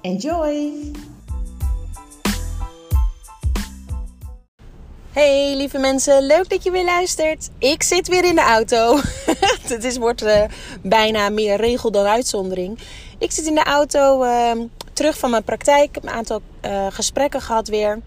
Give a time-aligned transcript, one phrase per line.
[0.00, 0.72] Enjoy!
[5.12, 7.50] Hey lieve mensen, leuk dat je weer luistert.
[7.58, 8.96] Ik zit weer in de auto.
[9.68, 10.42] Het is, wordt uh,
[10.82, 12.78] bijna meer regel dan uitzondering.
[13.18, 14.50] Ik zit in de auto uh,
[14.92, 15.88] terug van mijn praktijk.
[15.88, 18.00] Ik heb een aantal uh, gesprekken gehad weer.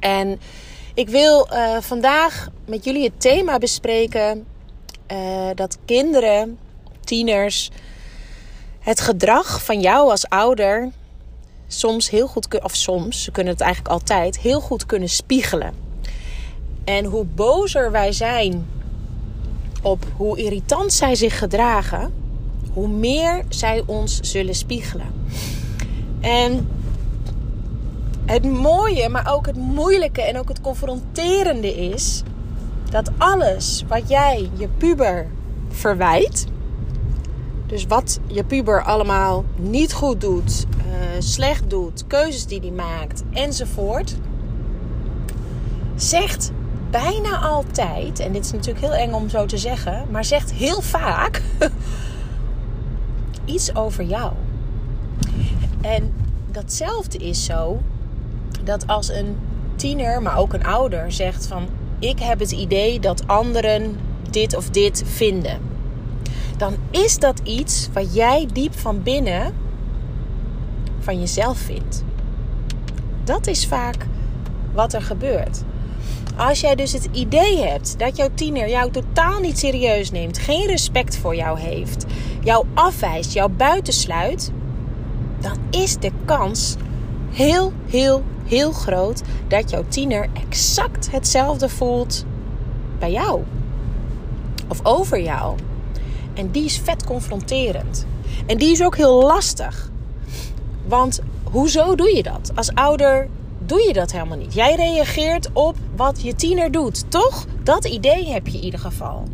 [0.00, 0.40] En
[0.94, 4.46] ik wil uh, vandaag met jullie het thema bespreken
[5.54, 6.58] dat kinderen,
[7.04, 7.70] tieners,
[8.82, 10.90] het gedrag van jou als ouder
[11.66, 15.74] soms heel goed, of soms, ze kunnen het eigenlijk altijd, heel goed kunnen spiegelen.
[16.84, 18.66] En hoe bozer wij zijn
[19.82, 22.12] op hoe irritant zij zich gedragen,
[22.72, 25.06] hoe meer zij ons zullen spiegelen.
[26.20, 26.68] En
[28.24, 32.22] het mooie, maar ook het moeilijke en ook het confronterende is
[32.90, 35.26] dat alles wat jij je puber
[35.68, 36.46] verwijt,
[37.72, 40.84] dus wat je puber allemaal niet goed doet, uh,
[41.18, 44.16] slecht doet, keuzes die hij maakt enzovoort,
[45.94, 46.52] zegt
[46.90, 50.80] bijna altijd, en dit is natuurlijk heel eng om zo te zeggen, maar zegt heel
[50.80, 51.42] vaak
[53.44, 54.32] iets over jou.
[55.80, 56.14] En
[56.50, 57.80] datzelfde is zo
[58.64, 59.36] dat als een
[59.76, 61.68] tiener, maar ook een ouder zegt van
[61.98, 63.96] ik heb het idee dat anderen
[64.30, 65.71] dit of dit vinden.
[66.56, 69.54] Dan is dat iets wat jij diep van binnen
[71.00, 72.04] van jezelf vindt.
[73.24, 74.06] Dat is vaak
[74.72, 75.62] wat er gebeurt.
[76.36, 80.66] Als jij dus het idee hebt dat jouw tiener jou totaal niet serieus neemt, geen
[80.66, 82.04] respect voor jou heeft,
[82.40, 84.52] jou afwijst, jou buitensluit,
[85.40, 86.76] dan is de kans
[87.30, 92.24] heel, heel, heel groot dat jouw tiener exact hetzelfde voelt
[92.98, 93.42] bij jou
[94.68, 95.56] of over jou.
[96.34, 98.06] En die is vet confronterend.
[98.46, 99.90] En die is ook heel lastig.
[100.86, 102.52] Want hoezo doe je dat?
[102.54, 103.28] Als ouder
[103.66, 104.54] doe je dat helemaal niet.
[104.54, 107.46] Jij reageert op wat je tiener doet, toch?
[107.62, 109.24] Dat idee heb je in ieder geval.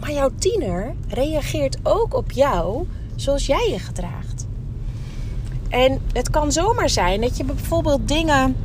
[0.00, 2.86] Maar jouw tiener reageert ook op jou
[3.16, 4.46] zoals jij je gedraagt.
[5.68, 8.56] En het kan zomaar zijn dat je bijvoorbeeld dingen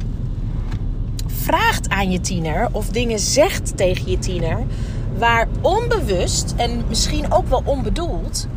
[1.25, 4.66] vraagt aan je tiener of dingen zegt tegen je tiener
[5.19, 8.47] waar onbewust en misschien ook wel onbedoeld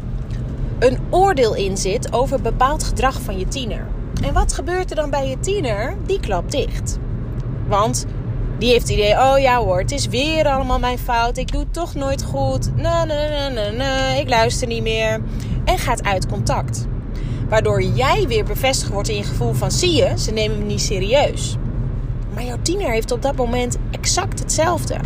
[0.78, 3.86] een oordeel in zit over bepaald gedrag van je tiener.
[4.22, 5.96] En wat gebeurt er dan bij je tiener?
[6.06, 6.98] Die klapt dicht.
[7.68, 8.06] Want
[8.58, 11.36] die heeft het idee: oh ja hoor, het is weer allemaal mijn fout.
[11.36, 12.76] Ik doe het toch nooit goed.
[12.76, 14.20] Nee, nee, nee, nee, nee.
[14.20, 15.20] Ik luister niet meer.
[15.64, 16.86] En gaat uit contact.
[17.48, 20.80] Waardoor jij weer bevestigd wordt in je gevoel van: zie je, ze nemen me niet
[20.80, 21.56] serieus.
[22.34, 24.96] Maar jouw tiener heeft op dat moment exact hetzelfde.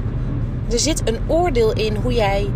[0.71, 2.50] Er zit een oordeel in hoe jij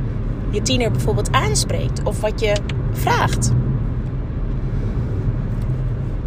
[0.51, 2.57] je tiener bijvoorbeeld aanspreekt of wat je
[2.93, 3.53] vraagt.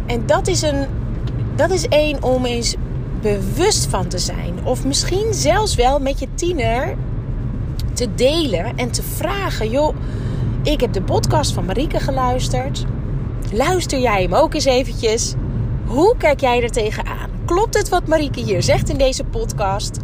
[0.06, 0.86] En dat is een,
[1.56, 2.76] dat is één om eens
[3.20, 4.54] bewust van te zijn.
[4.64, 6.96] Of misschien zelfs wel met je tiener
[7.92, 9.96] te delen en te vragen: joh,
[10.62, 12.84] ik heb de podcast van Marieke geluisterd.
[13.52, 15.34] Luister jij hem ook eens eventjes?
[15.84, 17.30] Hoe kijk jij er tegenaan?
[17.44, 20.00] Klopt het wat Marieke hier zegt in deze podcast?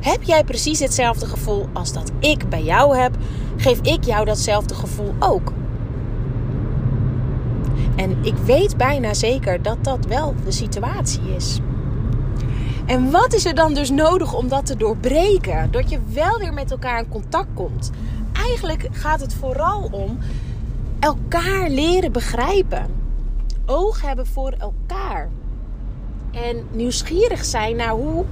[0.00, 3.16] Heb jij precies hetzelfde gevoel als dat ik bij jou heb?
[3.56, 5.52] Geef ik jou datzelfde gevoel ook?
[7.96, 11.58] En ik weet bijna zeker dat dat wel de situatie is.
[12.86, 15.70] En wat is er dan dus nodig om dat te doorbreken?
[15.70, 17.90] Dat je wel weer met elkaar in contact komt.
[18.32, 20.18] Eigenlijk gaat het vooral om
[21.00, 22.86] elkaar leren begrijpen.
[23.66, 25.28] Oog hebben voor elkaar.
[26.30, 28.24] En nieuwsgierig zijn naar hoe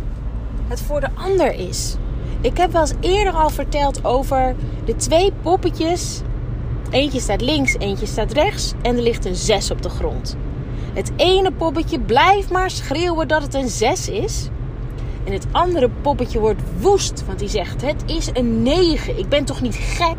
[0.68, 1.96] het voor de ander is.
[2.40, 4.54] Ik heb wel eens eerder al verteld over
[4.84, 6.22] de twee poppetjes
[6.90, 10.36] Eentje staat links, eentje staat rechts en er ligt een 6 op de grond.
[10.92, 14.48] Het ene poppetje blijft maar schreeuwen dat het een 6 is.
[15.24, 19.18] En het andere poppetje wordt woest, want die zegt: Het is een 9.
[19.18, 20.16] Ik ben toch niet gek?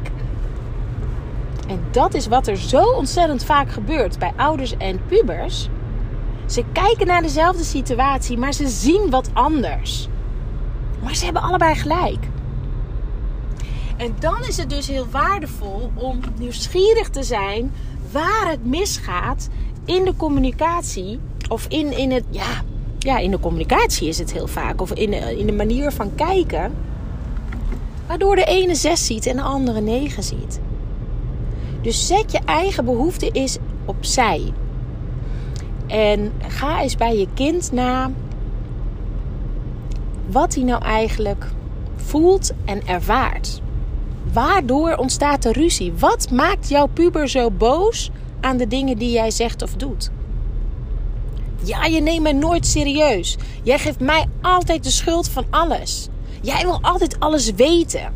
[1.68, 5.70] En dat is wat er zo ontzettend vaak gebeurt bij ouders en pubers.
[6.46, 10.08] Ze kijken naar dezelfde situatie, maar ze zien wat anders.
[11.04, 12.28] Maar ze hebben allebei gelijk.
[13.98, 17.72] En dan is het dus heel waardevol om nieuwsgierig te zijn
[18.12, 19.50] waar het misgaat
[19.86, 21.20] in de communicatie.
[21.50, 22.64] Of in, in het, ja,
[23.00, 24.82] ja, in de communicatie is het heel vaak.
[24.82, 26.74] Of in, in de manier van kijken.
[28.08, 30.60] Waardoor de ene zes ziet en de andere negen ziet.
[31.82, 34.54] Dus zet je eigen behoefte eens opzij.
[35.88, 38.12] En ga eens bij je kind na
[40.32, 41.46] wat hij nou eigenlijk
[41.96, 43.62] voelt en ervaart.
[44.34, 45.94] Waardoor ontstaat de ruzie?
[45.94, 48.12] Wat maakt jouw puber zo boos
[48.42, 50.12] aan de dingen die jij zegt of doet?
[51.64, 53.38] Ja, je neemt me nooit serieus.
[53.64, 56.08] Jij geeft mij altijd de schuld van alles.
[56.42, 58.14] Jij wil altijd alles weten.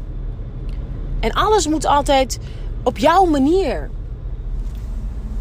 [1.19, 2.39] En alles moet altijd
[2.83, 3.89] op jouw manier.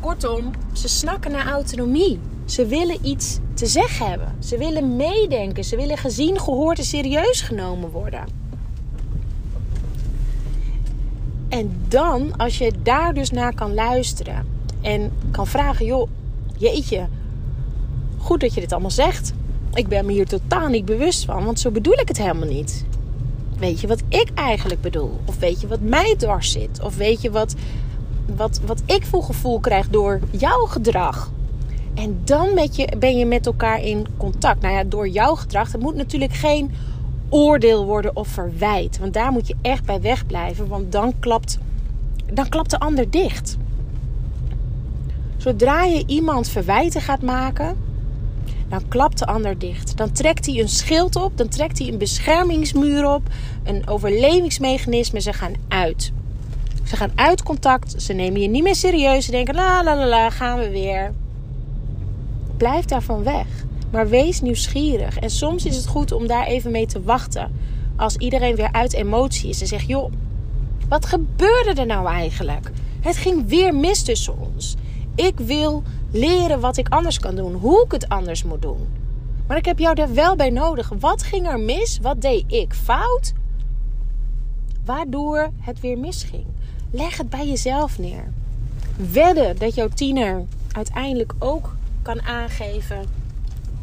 [0.00, 2.20] Kortom, ze snakken naar autonomie.
[2.44, 4.34] Ze willen iets te zeggen hebben.
[4.38, 5.64] Ze willen meedenken.
[5.64, 8.24] Ze willen gezien, gehoord en serieus genomen worden.
[11.48, 14.46] En dan, als je daar dus naar kan luisteren
[14.80, 16.08] en kan vragen: joh,
[16.56, 17.08] jeetje,
[18.18, 19.32] goed dat je dit allemaal zegt.
[19.74, 22.84] Ik ben me hier totaal niet bewust van, want zo bedoel ik het helemaal niet.
[23.58, 25.20] Weet je wat ik eigenlijk bedoel?
[25.24, 26.80] Of weet je wat mij dwars zit?
[26.82, 27.54] Of weet je wat,
[28.36, 31.30] wat, wat ik voor gevoel krijg door jouw gedrag?
[31.94, 34.62] En dan met je, ben je met elkaar in contact.
[34.62, 35.72] Nou ja, door jouw gedrag.
[35.72, 36.74] Het moet natuurlijk geen
[37.28, 38.98] oordeel worden of verwijt.
[38.98, 40.68] Want daar moet je echt bij wegblijven.
[40.68, 41.58] Want dan klapt,
[42.32, 43.56] dan klapt de ander dicht.
[45.36, 47.76] Zodra je iemand verwijten gaat maken,
[48.68, 49.96] dan klapt de ander dicht.
[49.96, 53.22] Dan trekt hij een schild op, dan trekt hij een beschermingsmuur op,
[53.64, 55.20] een overlevingsmechanisme.
[55.20, 56.12] Ze gaan uit.
[56.84, 59.24] Ze gaan uit contact, ze nemen je niet meer serieus.
[59.24, 61.12] Ze denken, la la la la, gaan we weer.
[62.62, 63.46] Blijf daarvan weg.
[63.90, 65.18] Maar wees nieuwsgierig.
[65.18, 67.52] En soms is het goed om daar even mee te wachten.
[67.96, 70.12] Als iedereen weer uit emotie is en zegt: joh,
[70.88, 72.70] wat gebeurde er nou eigenlijk?
[73.00, 74.76] Het ging weer mis tussen ons.
[75.14, 78.88] Ik wil leren wat ik anders kan doen, hoe ik het anders moet doen.
[79.46, 80.92] Maar ik heb jou daar wel bij nodig.
[81.00, 81.98] Wat ging er mis?
[82.02, 83.32] Wat deed ik fout?
[84.84, 86.44] Waardoor het weer misging.
[86.90, 88.32] Leg het bij jezelf neer.
[89.12, 93.04] Wedden dat jouw tiener uiteindelijk ook kan aangeven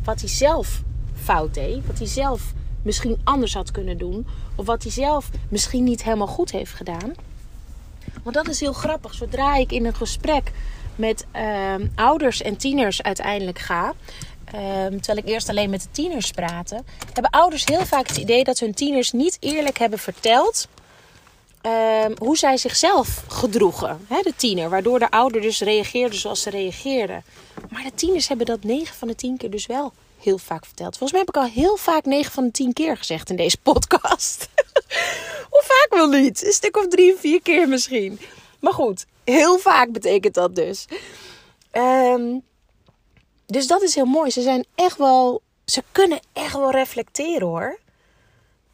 [0.03, 0.81] wat hij zelf
[1.23, 1.85] fout deed.
[1.87, 4.27] Wat hij zelf misschien anders had kunnen doen.
[4.55, 7.13] Of wat hij zelf misschien niet helemaal goed heeft gedaan.
[8.23, 9.13] Want dat is heel grappig.
[9.13, 10.51] Zodra ik in een gesprek
[10.95, 13.93] met ehm, ouders en tieners uiteindelijk ga.
[14.45, 16.83] Ehm, terwijl ik eerst alleen met de tieners praatte.
[17.13, 20.67] Hebben ouders heel vaak het idee dat hun tieners niet eerlijk hebben verteld.
[21.61, 24.05] Ehm, hoe zij zichzelf gedroegen.
[24.07, 24.69] Hè, de tiener.
[24.69, 27.21] Waardoor de ouder dus reageerde zoals ze reageerde.
[27.69, 30.97] Maar de tieners hebben dat 9 van de 10 keer dus wel heel vaak verteld.
[30.97, 33.57] Volgens mij heb ik al heel vaak 9 van de 10 keer gezegd in deze
[33.57, 34.47] podcast.
[35.51, 36.45] Hoe vaak wel niet?
[36.45, 38.19] Een stuk of drie, vier keer misschien.
[38.59, 40.85] Maar goed, heel vaak betekent dat dus.
[41.71, 42.43] Um,
[43.45, 44.31] dus dat is heel mooi.
[44.31, 45.41] Ze zijn echt wel.
[45.65, 47.79] Ze kunnen echt wel reflecteren hoor.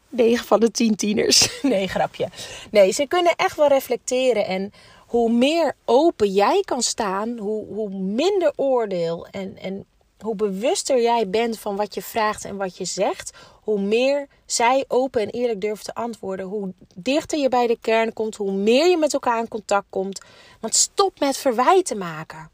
[0.08, 1.48] 9 van de 10 tieners.
[1.62, 2.28] Nee, grapje.
[2.70, 4.46] Nee, ze kunnen echt wel reflecteren.
[4.46, 4.72] En
[5.06, 9.86] hoe meer open jij kan staan, hoe, hoe minder oordeel en, en
[10.20, 14.84] hoe bewuster jij bent van wat je vraagt en wat je zegt, hoe meer zij
[14.88, 18.86] open en eerlijk durven te antwoorden, hoe dichter je bij de kern komt, hoe meer
[18.86, 20.20] je met elkaar in contact komt.
[20.60, 22.50] Want stop met verwijten maken.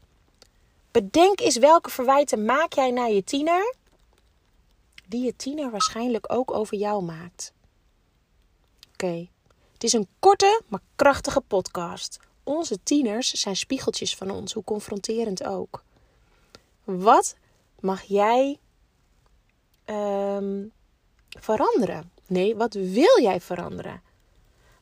[0.91, 3.75] Bedenk eens welke verwijten maak jij naar je tiener,
[5.07, 7.53] die je tiener waarschijnlijk ook over jou maakt.
[8.93, 9.27] Oké,
[9.73, 12.19] het is een korte maar krachtige podcast.
[12.43, 15.83] Onze tieners zijn spiegeltjes van ons, hoe confronterend ook.
[16.83, 17.35] Wat
[17.79, 18.59] mag jij
[19.85, 20.71] um,
[21.29, 22.11] veranderen?
[22.27, 24.01] Nee, wat wil jij veranderen?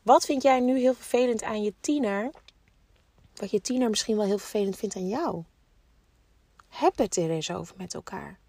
[0.02, 2.32] Wat vind jij nu heel vervelend aan je tiener?
[3.36, 5.44] Wat je tiener misschien wel heel vervelend vindt aan jou?
[6.68, 8.40] Heb het er eens over met elkaar.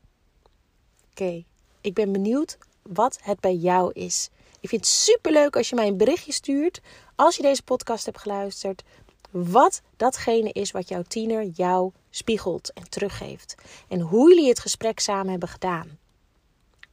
[1.10, 1.44] Oké,
[1.80, 4.30] ik ben benieuwd wat het bij jou is.
[4.60, 6.80] Ik vind het super leuk als je mij een berichtje stuurt.
[7.14, 8.82] Als je deze podcast hebt geluisterd.
[9.32, 13.54] Wat datgene is wat jouw tiener jou spiegelt en teruggeeft.
[13.88, 15.98] En hoe jullie het gesprek samen hebben gedaan.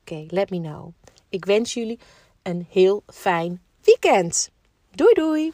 [0.01, 0.93] Oké, let me know.
[1.29, 1.99] Ik wens jullie
[2.41, 4.51] een heel fijn weekend.
[4.91, 5.53] Doei doei!